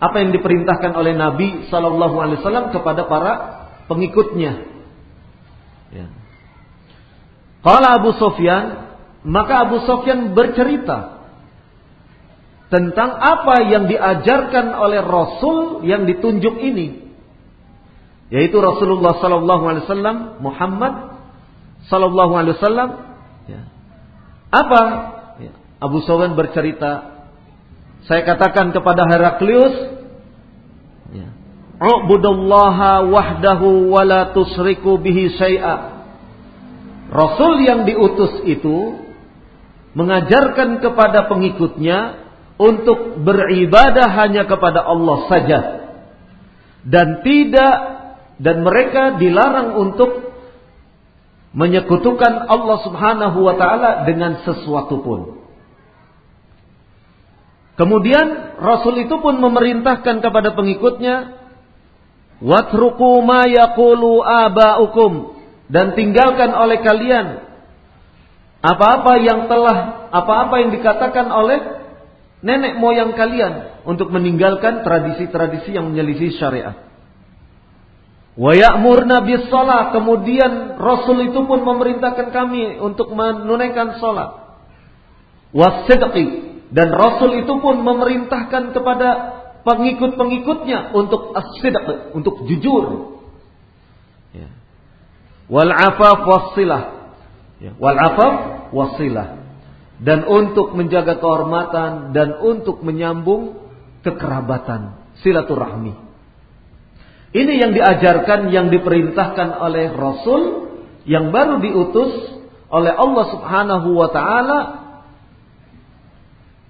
[0.02, 3.32] apa yang diperintahkan oleh Nabi Sallallahu Alaihi Wasallam kepada para
[3.86, 4.52] pengikutnya.
[5.94, 6.06] Ya.
[7.62, 8.90] Kalau Abu Sofyan,
[9.22, 11.22] maka Abu Sofyan bercerita
[12.66, 17.05] tentang apa yang diajarkan oleh Rasul yang ditunjuk ini
[18.32, 20.94] yaitu Rasulullah sallallahu alaihi wasallam Muhammad
[21.86, 22.90] sallallahu alaihi wasallam
[23.46, 23.62] ya.
[24.50, 24.82] apa
[25.38, 25.52] ya.
[25.78, 27.22] Abu Sufyan bercerita
[28.06, 29.74] saya katakan kepada Heraklius
[31.14, 31.28] ya
[31.76, 35.96] Ubudallaha wahdahu wa la tusriku bihi syai'a
[37.12, 39.06] Rasul yang diutus itu
[39.94, 42.26] mengajarkan kepada pengikutnya
[42.58, 45.60] untuk beribadah hanya kepada Allah saja
[46.82, 47.74] dan tidak
[48.36, 50.26] dan mereka dilarang untuk
[51.56, 55.20] menyekutukan Allah Subhanahu wa taala dengan sesuatu pun.
[57.76, 61.36] Kemudian Rasul itu pun memerintahkan kepada pengikutnya
[62.40, 64.24] watruku ma yaqulu
[65.68, 67.44] dan tinggalkan oleh kalian
[68.64, 71.58] apa-apa yang telah apa-apa yang dikatakan oleh
[72.40, 76.85] nenek moyang kalian untuk meninggalkan tradisi-tradisi yang menyelisih syariat.
[78.36, 79.96] Wa ya'murna bis salat.
[79.96, 84.60] Kemudian Rasul itu pun memerintahkan kami untuk menunaikan salat.
[85.56, 86.44] Wasidqi.
[86.68, 89.08] Dan Rasul itu pun memerintahkan kepada
[89.64, 91.48] pengikut-pengikutnya untuk as
[92.12, 93.16] untuk jujur.
[94.36, 94.52] Ya.
[95.48, 96.82] Wal afaf wassilah.
[97.56, 97.72] Ya.
[97.80, 98.34] Wal afaf
[98.74, 99.46] wasilah
[99.96, 103.64] dan untuk menjaga kehormatan dan untuk menyambung
[104.04, 106.05] kekerabatan silaturahmi.
[107.34, 110.42] Ini yang diajarkan yang diperintahkan oleh Rasul
[111.06, 112.36] yang baru diutus
[112.70, 114.60] oleh Allah Subhanahu wa taala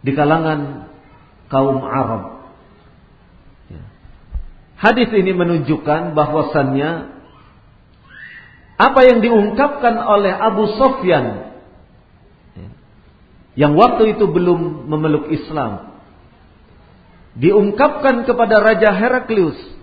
[0.04, 0.92] di kalangan
[1.48, 2.46] kaum Arab.
[3.72, 3.82] Ya.
[4.76, 7.16] Hadis ini menunjukkan bahwasannya
[8.76, 11.56] apa yang diungkapkan oleh Abu Sofyan
[12.52, 12.68] ya,
[13.56, 15.96] yang waktu itu belum memeluk Islam
[17.40, 19.75] diungkapkan kepada Raja Heraklius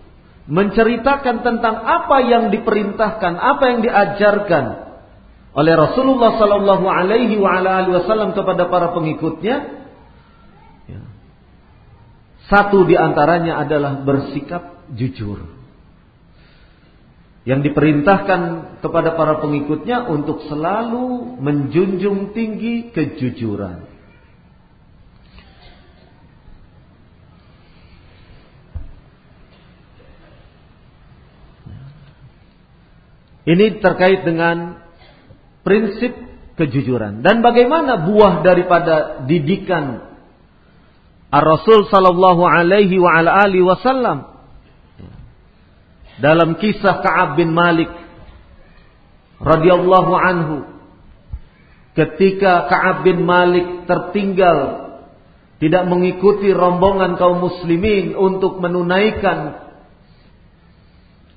[0.47, 4.65] menceritakan tentang apa yang diperintahkan, apa yang diajarkan
[5.53, 9.83] oleh Rasulullah Sallallahu Alaihi Wasallam kepada para pengikutnya
[12.51, 15.47] satu di antaranya adalah bersikap jujur.
[17.43, 18.41] Yang diperintahkan
[18.79, 23.92] kepada para pengikutnya untuk selalu menjunjung tinggi kejujuran.
[33.43, 34.79] Ini terkait dengan
[35.67, 36.15] prinsip
[36.55, 37.25] kejujuran.
[37.25, 40.13] Dan bagaimana buah daripada didikan
[41.33, 44.29] Ar-Rasul sallallahu alaihi wa ala alihi wasallam
[46.21, 47.89] dalam kisah Ka'ab bin Malik
[49.41, 50.57] radhiyallahu anhu
[51.97, 54.83] ketika Ka'ab bin Malik tertinggal
[55.57, 59.62] tidak mengikuti rombongan kaum muslimin untuk menunaikan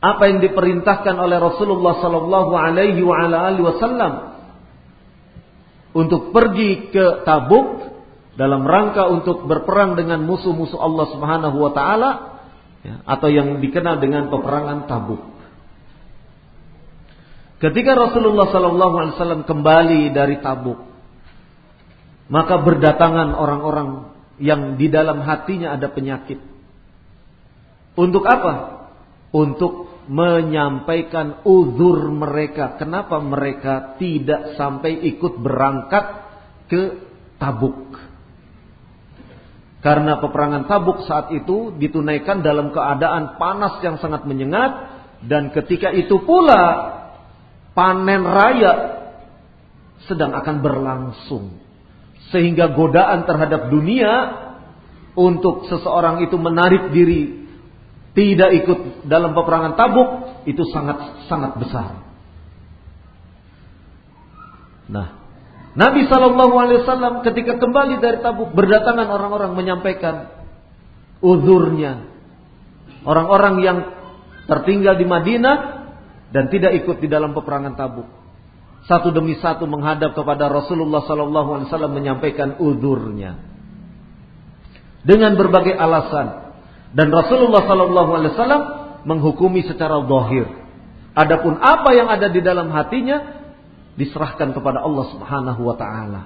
[0.06, 4.38] apa yang diperintahkan oleh Rasulullah sallallahu alaihi wasallam
[5.96, 7.96] untuk pergi ke Tabuk
[8.36, 12.10] dalam rangka untuk berperang dengan musuh-musuh Allah Subhanahu wa taala
[12.84, 15.22] ya, atau yang dikenal dengan peperangan Tabuk.
[17.56, 20.84] Ketika Rasulullah sallallahu alaihi wasallam kembali dari Tabuk,
[22.28, 26.36] maka berdatangan orang-orang yang di dalam hatinya ada penyakit.
[27.96, 28.84] Untuk apa?
[29.32, 32.78] Untuk menyampaikan uzur mereka.
[32.78, 36.04] Kenapa mereka tidak sampai ikut berangkat
[36.70, 36.82] ke
[37.36, 37.98] Tabuk?
[39.82, 46.22] Karena peperangan Tabuk saat itu ditunaikan dalam keadaan panas yang sangat menyengat dan ketika itu
[46.26, 46.94] pula
[47.70, 48.74] panen raya
[50.10, 51.62] sedang akan berlangsung.
[52.34, 54.12] Sehingga godaan terhadap dunia
[55.14, 57.45] untuk seseorang itu menarik diri
[58.16, 60.08] tidak ikut dalam peperangan Tabuk
[60.48, 62.00] itu sangat sangat besar.
[64.88, 65.20] Nah,
[65.76, 70.32] Nabi Shallallahu Alaihi Wasallam ketika kembali dari Tabuk berdatangan orang-orang menyampaikan
[71.20, 72.08] uzurnya,
[73.04, 73.78] orang-orang yang
[74.48, 75.56] tertinggal di Madinah
[76.32, 78.08] dan tidak ikut di dalam peperangan Tabuk.
[78.88, 83.36] Satu demi satu menghadap kepada Rasulullah Shallallahu Alaihi Wasallam menyampaikan uzurnya
[85.04, 86.45] dengan berbagai alasan
[86.92, 88.62] dan Rasulullah Shallallahu Alaihi Wasallam
[89.06, 90.46] menghukumi secara zahir.
[91.16, 93.40] Adapun apa yang ada di dalam hatinya
[93.96, 96.22] diserahkan kepada Allah Subhanahu wa taala.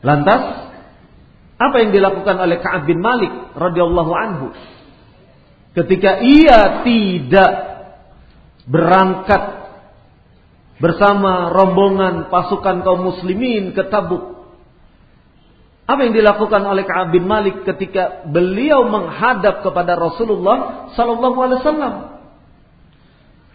[0.00, 0.72] Lantas
[1.60, 4.46] apa yang dilakukan oleh Ka'ab bin Malik radhiyallahu anhu
[5.76, 7.52] ketika ia tidak
[8.64, 9.60] berangkat
[10.80, 14.29] bersama rombongan pasukan kaum muslimin ke Tabuk.
[15.90, 21.94] Apa yang dilakukan oleh Ka'ab bin Malik ketika beliau menghadap kepada Rasulullah sallallahu alaihi wasallam?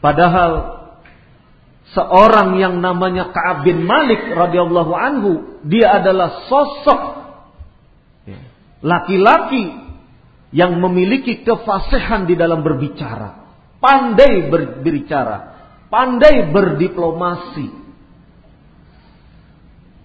[0.04, 0.52] Padahal
[1.96, 5.32] seorang yang namanya Ka'ab bin Malik radhiyallahu anhu,
[5.64, 7.02] dia adalah sosok
[8.84, 9.72] laki-laki
[10.52, 13.48] yang memiliki kefasihan di dalam berbicara,
[13.80, 15.38] pandai berbicara,
[15.88, 17.88] pandai berdiplomasi.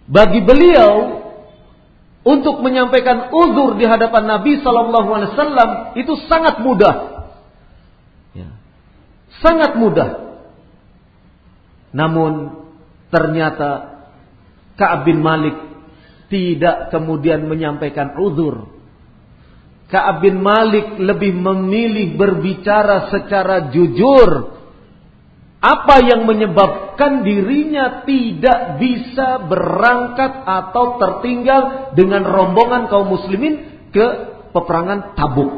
[0.07, 1.20] Bagi beliau
[2.21, 6.95] untuk menyampaikan uzur di hadapan Nabi Sallallahu Alaihi Wasallam itu sangat mudah.
[9.41, 10.37] Sangat mudah.
[11.97, 12.61] Namun
[13.09, 13.99] ternyata
[14.77, 15.57] Ka'ab bin Malik
[16.29, 18.69] tidak kemudian menyampaikan uzur.
[19.91, 24.60] Ka'ab bin Malik lebih memilih berbicara secara jujur.
[25.61, 34.07] Apa yang menyebabkan dirinya tidak bisa berangkat atau tertinggal dengan rombongan kaum muslimin ke
[34.57, 35.53] peperangan Tabuk.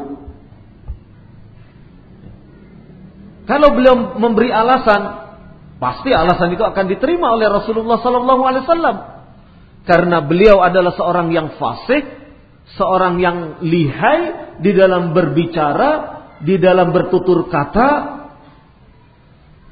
[3.43, 5.23] Kalau beliau memberi alasan,
[5.79, 8.97] pasti alasan itu akan diterima oleh Rasulullah Wasallam.
[9.83, 12.07] Karena beliau adalah seorang yang fasik,
[12.79, 15.91] seorang yang lihai di dalam berbicara,
[16.39, 18.22] di dalam bertutur kata,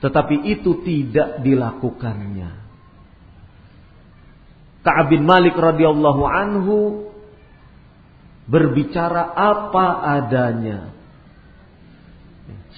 [0.02, 2.52] Tetapi itu tidak dilakukannya.
[4.82, 6.78] Ka'ab bin Malik radhiyallahu anhu
[8.50, 10.90] berbicara apa adanya.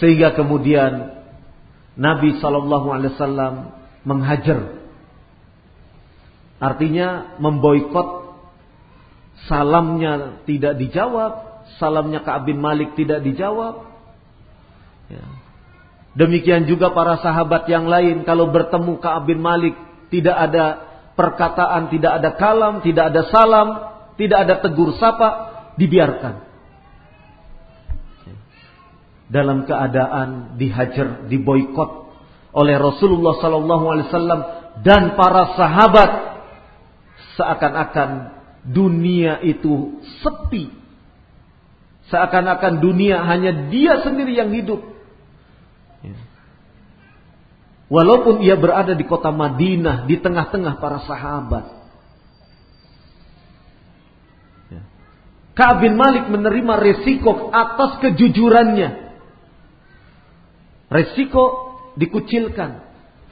[0.04, 1.24] Sehingga kemudian
[1.96, 3.54] Nabi sallallahu alaihi wasallam
[4.04, 4.84] menghajar.
[6.60, 8.36] Artinya memboikot
[9.48, 13.88] salamnya tidak dijawab, salamnya Ka'ab bin Malik tidak dijawab.
[15.08, 15.43] Ya.
[16.14, 19.74] Demikian juga para sahabat yang lain kalau bertemu Ka'ab bin Malik
[20.14, 20.66] tidak ada
[21.18, 23.68] perkataan, tidak ada kalam, tidak ada salam,
[24.14, 25.30] tidak ada tegur sapa,
[25.78, 26.54] dibiarkan.
[29.34, 32.14] Dalam keadaan dihajar, diboikot
[32.54, 34.42] oleh Rasulullah sallallahu alaihi wasallam
[34.86, 36.12] dan para sahabat
[37.34, 38.10] seakan-akan
[38.70, 40.70] dunia itu sepi.
[42.14, 44.93] Seakan-akan dunia hanya dia sendiri yang hidup.
[47.94, 51.66] Walaupun ia berada di kota Madinah, di tengah-tengah para sahabat.
[54.74, 54.82] Ya.
[55.54, 59.14] Ka'ab bin Malik menerima resiko atas kejujurannya.
[60.90, 61.46] Resiko
[61.94, 62.82] dikucilkan.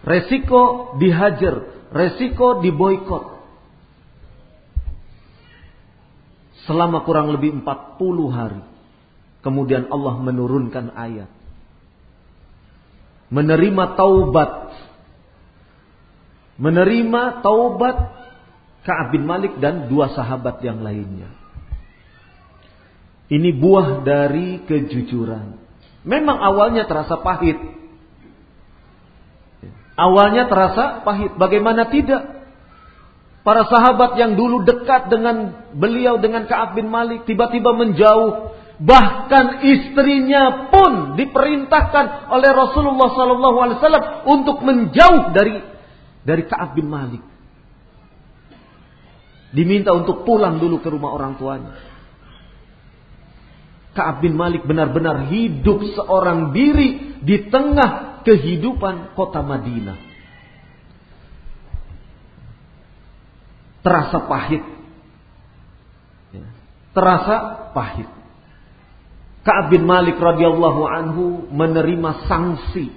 [0.05, 1.89] Resiko dihajar.
[1.89, 3.41] Resiko diboykot.
[6.69, 8.61] Selama kurang lebih 40 hari.
[9.41, 11.40] Kemudian Allah menurunkan ayat
[13.31, 14.51] menerima taubat.
[16.61, 17.97] Menerima taubat
[18.85, 21.31] Ka'ab bin Malik dan dua sahabat yang lainnya.
[23.31, 25.57] Ini buah dari kejujuran.
[26.03, 27.55] Memang awalnya terasa pahit.
[29.95, 31.39] Awalnya terasa pahit.
[31.39, 32.43] Bagaimana tidak?
[33.41, 40.73] Para sahabat yang dulu dekat dengan beliau dengan Ka'ab bin Malik tiba-tiba menjauh Bahkan istrinya
[40.73, 45.61] pun diperintahkan oleh Rasulullah SAW untuk menjauh dari
[46.25, 47.21] dari Kaab bin Malik.
[49.53, 51.77] Diminta untuk pulang dulu ke rumah orang tuanya.
[53.93, 59.99] Kaab bin Malik benar-benar hidup seorang diri di tengah kehidupan kota Madinah.
[63.85, 64.63] Terasa pahit.
[66.33, 66.45] Ya.
[66.97, 67.35] Terasa
[67.77, 68.20] pahit.
[69.41, 72.93] Ka'ab bin Malik radhiyallahu anhu menerima sanksi,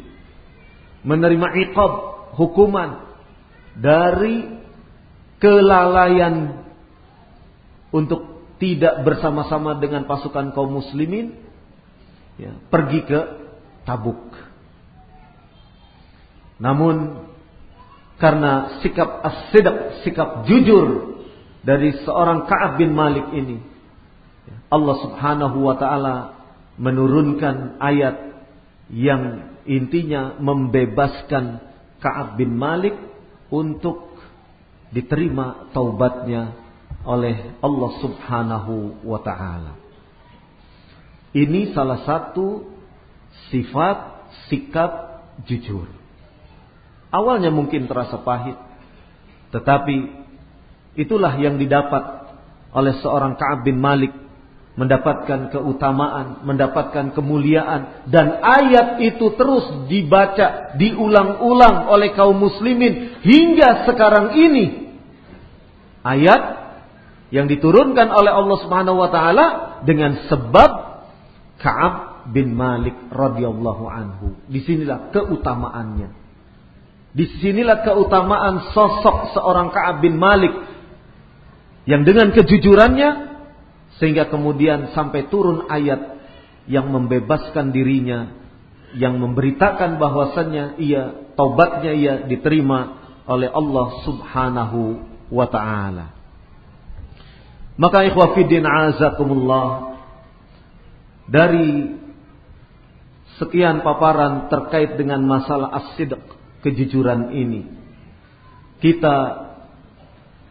[1.01, 1.93] menerima iqab,
[2.37, 3.01] hukuman
[3.81, 4.61] dari
[5.41, 6.65] kelalaian
[7.89, 11.33] untuk tidak bersama-sama dengan pasukan kaum muslimin
[12.37, 13.21] ya, pergi ke
[13.85, 14.33] Tabuk.
[16.61, 17.25] Namun
[18.17, 19.53] karena sikap as
[20.07, 21.21] sikap jujur
[21.65, 23.74] dari seorang Ka'ab bin Malik ini,
[24.69, 26.17] Allah Subhanahu wa taala
[26.77, 28.35] menurunkan ayat
[28.91, 31.63] yang intinya membebaskan
[32.03, 32.97] Ka'ab bin Malik
[33.49, 34.13] untuk
[34.93, 36.53] diterima taubatnya
[37.05, 39.79] oleh Allah Subhanahu wa taala.
[41.35, 42.63] Ini salah satu
[43.51, 43.99] sifat
[44.47, 44.91] sikap
[45.49, 45.91] jujur.
[47.11, 48.59] Awalnya mungkin terasa pahit,
[49.55, 50.27] tetapi
[50.99, 52.27] itulah yang didapat
[52.75, 54.24] oleh seorang Ka'ab bin Malik
[54.75, 64.35] mendapatkan keutamaan, mendapatkan kemuliaan dan ayat itu terus dibaca, diulang-ulang oleh kaum muslimin hingga sekarang
[64.35, 64.67] ini.
[66.03, 66.43] Ayat
[67.31, 69.47] yang diturunkan oleh Allah Subhanahu wa taala
[69.87, 70.71] dengan sebab
[71.63, 74.35] Ka'ab bin Malik radhiyallahu anhu.
[74.51, 76.11] Di sinilah keutamaannya.
[77.15, 80.51] Di sinilah keutamaan sosok seorang Ka'ab bin Malik
[81.87, 83.34] yang dengan kejujurannya
[84.05, 86.21] sehingga kemudian sampai turun ayat
[86.69, 88.37] yang membebaskan dirinya,
[88.93, 94.81] yang memberitakan bahwasannya ia taubatnya ia diterima oleh Allah Subhanahu
[95.33, 96.13] wa taala.
[97.81, 99.97] Maka ikhwafidin azakumullah
[101.25, 101.97] dari
[103.41, 106.21] sekian paparan terkait dengan masalah as-sidq,
[106.61, 107.73] kejujuran ini.
[108.85, 109.49] Kita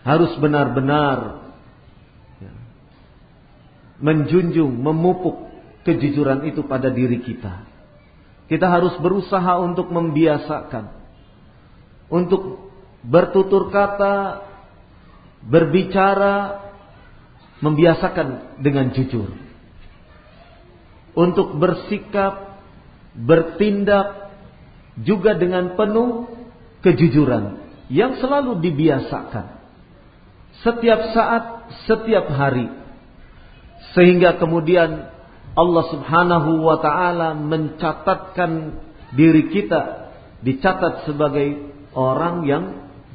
[0.01, 1.42] harus benar-benar
[4.03, 5.47] menjunjung, memupuk
[5.87, 7.63] kejujuran itu pada diri kita.
[8.51, 10.91] Kita harus berusaha untuk membiasakan,
[12.11, 12.67] untuk
[13.07, 14.43] bertutur kata,
[15.47, 16.67] berbicara,
[17.63, 19.31] membiasakan dengan jujur.
[21.15, 22.59] Untuk bersikap,
[23.15, 24.35] bertindak
[24.99, 26.27] juga dengan penuh
[26.83, 29.63] kejujuran yang selalu dibiasakan.
[30.59, 31.43] Setiap saat,
[31.87, 32.82] setiap hari
[33.93, 35.13] sehingga kemudian
[35.53, 38.81] Allah Subhanahu wa taala mencatatkan
[39.13, 40.09] diri kita
[40.41, 41.61] dicatat sebagai
[41.93, 42.63] orang yang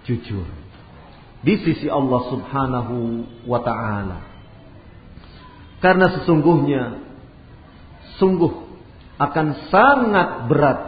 [0.07, 0.47] jujur
[1.43, 2.97] di sisi Allah Subhanahu
[3.47, 4.19] wa taala.
[5.79, 6.83] Karena sesungguhnya
[8.19, 8.67] sungguh
[9.19, 10.81] akan sangat berat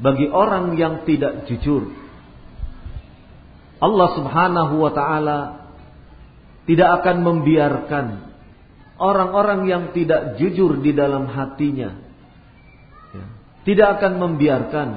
[0.00, 1.92] bagi orang yang tidak jujur.
[3.80, 5.38] Allah Subhanahu wa taala
[6.68, 8.29] tidak akan membiarkan
[9.00, 11.96] orang-orang yang tidak jujur di dalam hatinya.
[13.16, 13.26] Ya,
[13.64, 14.88] tidak akan membiarkan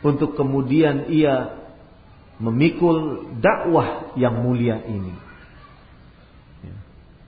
[0.00, 1.60] untuk kemudian ia
[2.40, 5.14] memikul dakwah yang mulia ini.
[6.64, 6.76] Ya.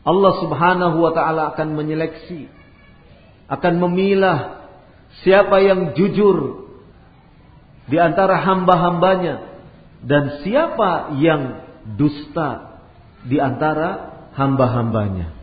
[0.09, 2.49] Allah Subhanahu wa taala akan menyeleksi
[3.49, 4.69] akan memilah
[5.25, 6.69] siapa yang jujur
[7.89, 9.49] di antara hamba-hambanya
[10.05, 11.65] dan siapa yang
[11.97, 12.81] dusta
[13.25, 15.38] di antara hamba-hambanya.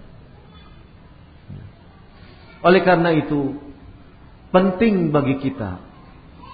[2.66, 3.62] Oleh karena itu,
[4.50, 5.78] penting bagi kita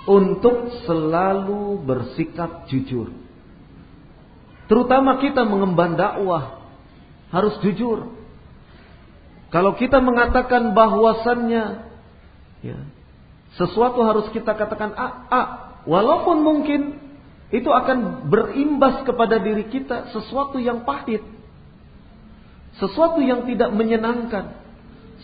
[0.04, 3.16] untuk selalu bersikap jujur.
[4.68, 6.68] Terutama kita mengemban dakwah
[7.32, 8.12] harus jujur.
[9.52, 11.92] Kalau kita mengatakan bahwasannya
[12.64, 12.80] ya,
[13.60, 15.42] sesuatu harus kita katakan a, a,
[15.84, 16.82] walaupun mungkin
[17.52, 21.20] itu akan berimbas kepada diri kita sesuatu yang pahit,
[22.80, 24.56] sesuatu yang tidak menyenangkan,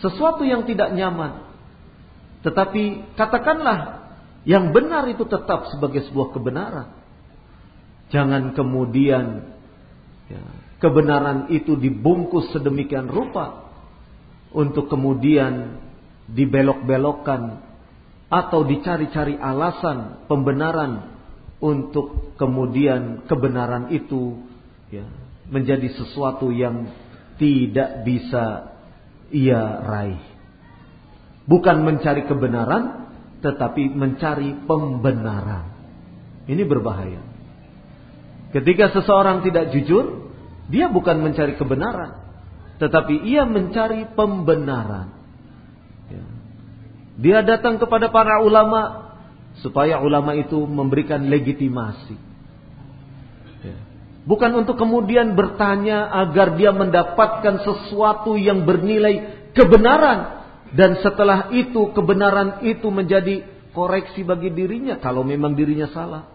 [0.01, 1.45] sesuatu yang tidak nyaman.
[2.45, 4.07] Tetapi katakanlah
[4.47, 6.87] yang benar itu tetap sebagai sebuah kebenaran.
[8.07, 9.43] Jangan kemudian
[10.31, 10.43] ya,
[10.79, 13.67] kebenaran itu dibungkus sedemikian rupa
[14.55, 15.83] untuk kemudian
[16.31, 17.67] dibelok-belokkan
[18.31, 21.19] atau dicari-cari alasan pembenaran
[21.59, 24.39] untuk kemudian kebenaran itu
[24.93, 25.03] ya,
[25.49, 26.87] menjadi sesuatu yang
[27.35, 28.76] tidak bisa
[29.31, 30.23] ia raih.
[31.47, 33.07] Bukan mencari kebenaran,
[33.39, 35.71] tetapi mencari pembenaran.
[36.47, 37.23] Ini berbahaya.
[38.51, 40.31] Ketika seseorang tidak jujur,
[40.67, 42.19] dia bukan mencari kebenaran,
[42.79, 45.07] tetapi ia mencari pembenaran.
[46.11, 46.25] Ya.
[47.17, 49.11] Dia datang kepada para ulama
[49.63, 52.26] supaya ulama itu memberikan legitimasi.
[54.27, 60.43] Bukan untuk kemudian bertanya agar dia mendapatkan sesuatu yang bernilai kebenaran
[60.75, 66.27] dan setelah itu kebenaran itu menjadi koreksi bagi dirinya kalau memang dirinya salah.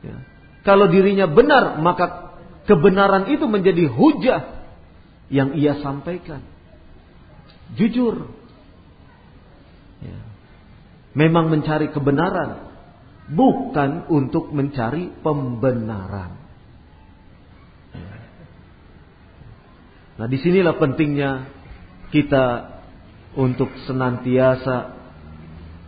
[0.00, 0.16] Ya.
[0.64, 2.32] Kalau dirinya benar maka
[2.64, 4.64] kebenaran itu menjadi hujah
[5.28, 6.40] yang ia sampaikan.
[7.76, 8.32] Jujur.
[10.00, 10.18] Ya.
[11.12, 12.72] Memang mencari kebenaran.
[13.28, 16.43] Bukan untuk mencari pembenaran.
[20.14, 21.50] Nah di sinilah pentingnya
[22.14, 22.78] kita
[23.34, 24.94] untuk senantiasa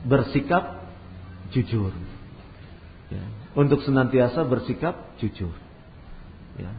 [0.03, 0.83] bersikap
[1.55, 1.95] jujur.
[3.11, 3.25] Ya.
[3.55, 5.55] Untuk senantiasa bersikap jujur.
[6.59, 6.75] Ya.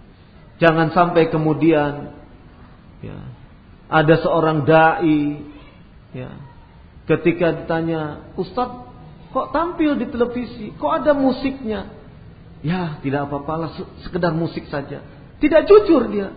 [0.60, 2.18] Jangan sampai kemudian
[3.02, 3.18] Ya.
[3.88, 5.39] Ada seorang dai
[6.12, 6.32] ya.
[7.08, 8.84] Ketika ditanya, "Ustaz,
[9.32, 10.76] kok tampil di televisi?
[10.76, 11.88] Kok ada musiknya?"
[12.66, 13.72] Ya, tidak apa-apalah,
[14.02, 15.06] sekedar musik saja.
[15.38, 16.34] Tidak jujur dia.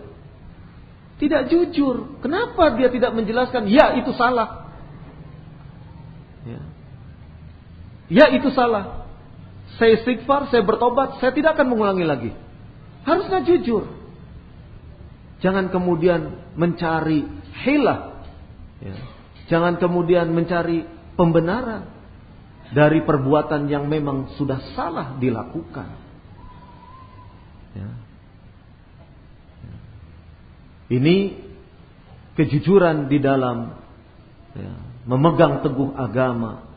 [1.21, 2.17] Tidak jujur.
[2.25, 3.69] Kenapa dia tidak menjelaskan?
[3.69, 4.73] Ya, itu salah.
[6.41, 6.61] Ya,
[8.09, 9.05] ya itu salah.
[9.77, 12.31] Saya istighfar, saya bertobat, saya tidak akan mengulangi lagi.
[13.05, 13.85] Harusnya jujur.
[15.45, 17.25] Jangan kemudian mencari
[17.65, 18.25] hilah.
[18.81, 18.97] Ya.
[19.45, 21.85] Jangan kemudian mencari pembenaran
[22.73, 25.87] dari perbuatan yang memang sudah salah dilakukan.
[27.77, 27.89] Ya.
[30.91, 31.15] Ini
[32.35, 33.79] kejujuran di dalam
[34.51, 34.73] ya,
[35.07, 36.67] memegang teguh agama.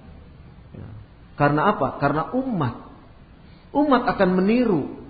[0.70, 0.88] Ya.
[1.34, 1.98] Karena apa?
[1.98, 2.74] Karena umat.
[3.74, 5.02] Umat akan meniru.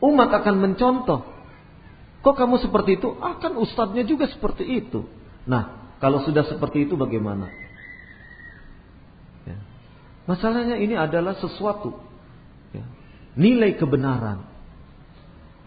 [0.00, 1.28] Umat akan mencontoh.
[2.24, 3.20] Kok kamu seperti itu?
[3.20, 5.04] Ah kan ustadznya juga seperti itu.
[5.44, 7.52] Nah, kalau sudah seperti itu bagaimana?
[9.44, 9.58] Ya.
[10.24, 12.00] Masalahnya ini adalah sesuatu.
[12.72, 12.88] Ya.
[13.36, 14.48] Nilai kebenaran.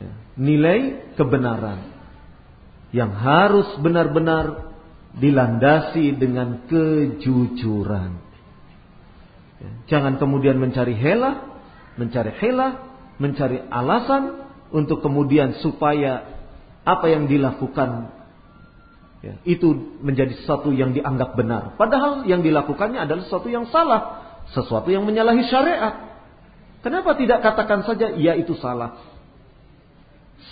[0.01, 0.13] Ya.
[0.34, 1.94] Nilai kebenaran.
[2.95, 4.71] Yang harus benar-benar
[5.19, 8.11] dilandasi dengan kejujuran.
[9.59, 9.71] Ya.
[9.95, 11.59] Jangan kemudian mencari helah,
[11.99, 12.71] mencari helah,
[13.19, 16.35] mencari alasan untuk kemudian supaya
[16.83, 18.11] apa yang dilakukan
[19.23, 21.79] ya, itu menjadi sesuatu yang dianggap benar.
[21.79, 24.21] Padahal yang dilakukannya adalah sesuatu yang salah,
[24.51, 25.95] sesuatu yang menyalahi syariat.
[26.83, 29.14] Kenapa tidak katakan saja ya itu salah?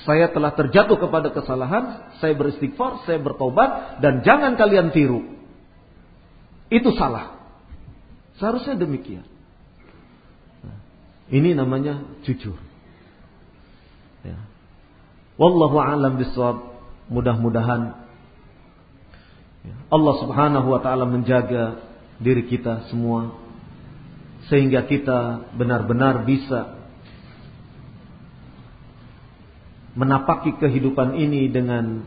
[0.03, 5.23] Saya telah terjatuh kepada kesalahan, saya beristighfar, saya bertobat dan jangan kalian tiru.
[6.67, 7.39] Itu salah.
[8.35, 9.23] Seharusnya demikian.
[11.31, 12.59] Ini namanya jujur.
[14.27, 14.39] Ya.
[15.39, 16.75] Wallahu a'lam bishawab.
[17.03, 17.99] Mudah-mudahan
[19.67, 21.83] ya, Allah Subhanahu wa taala menjaga
[22.15, 23.35] diri kita semua
[24.47, 26.82] sehingga kita benar-benar bisa
[29.93, 32.01] menapaki kehidupan ini dengan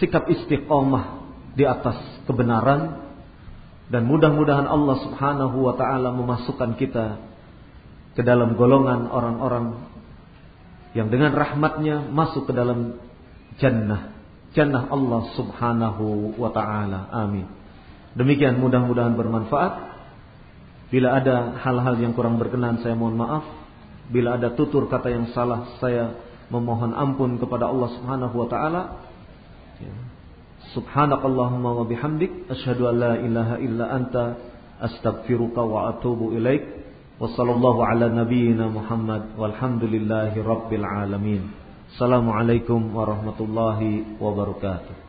[0.00, 1.20] sikap istiqomah
[1.54, 3.08] di atas kebenaran.
[3.90, 7.18] Dan mudah-mudahan Allah Subhanahu wa taala memasukkan kita
[8.14, 9.82] ke dalam golongan orang-orang
[10.94, 13.02] yang dengan rahmatnya masuk ke dalam
[13.58, 14.14] jannah.
[14.54, 17.10] Jannah Allah Subhanahu wa taala.
[17.10, 17.50] Amin.
[18.14, 19.90] Demikian mudah-mudahan bermanfaat.
[20.90, 23.46] Bila ada hal-hal yang kurang berkenan saya mohon maaf.
[24.10, 28.82] Bila ada tutur kata yang salah saya memohon ampun kepada Allah Subhanahu wa taala
[29.80, 29.94] ya.
[30.76, 34.24] Subhanakallahumma wa bihamdik asyhadu an la ilaha illa anta
[34.78, 36.80] astaghfiruka wa atubu ilaik
[37.20, 41.52] Wassallallahu ala nabiyyina Muhammad walhamdulillahi rabbil alamin.
[41.92, 44.99] Assalamualaikum warahmatullahi wabarakatuh.